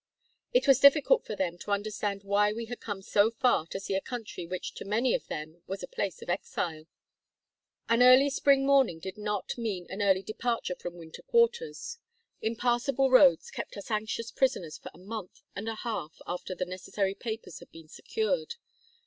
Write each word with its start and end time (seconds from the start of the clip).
It 0.51 0.67
was 0.67 0.79
difficult 0.79 1.27
for 1.27 1.35
them 1.35 1.59
to 1.59 1.69
understand 1.69 2.23
why 2.23 2.51
we 2.51 2.65
had 2.65 2.79
come 2.79 3.03
so 3.03 3.29
far 3.29 3.67
to 3.67 3.79
see 3.79 3.93
a 3.93 4.01
country 4.01 4.47
which 4.47 4.73
to 4.73 4.83
many 4.83 5.13
of 5.13 5.27
them 5.27 5.61
was 5.67 5.83
a 5.83 5.87
place 5.87 6.23
of 6.23 6.29
exile. 6.31 6.87
An 7.87 8.01
early 8.01 8.31
spring 8.31 8.65
did 8.97 9.19
not 9.19 9.55
mean 9.59 9.85
an 9.91 10.01
early 10.01 10.23
departure 10.23 10.73
from 10.73 10.95
winter 10.97 11.21
quarters. 11.21 11.99
Impassable 12.41 13.11
roads 13.11 13.51
kept 13.51 13.77
us 13.77 13.91
anxious 13.91 14.31
prisoners 14.31 14.79
for 14.79 14.89
a 14.91 14.97
month 14.97 15.43
and 15.55 15.69
a 15.69 15.75
half 15.75 16.19
after 16.25 16.55
the 16.55 16.65
necessary 16.65 17.13
papers 17.13 17.59
had 17.59 17.69
been 17.71 17.87
secured. 17.87 18.55